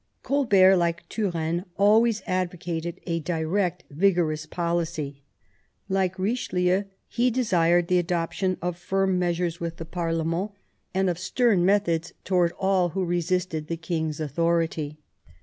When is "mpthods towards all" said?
11.99-12.89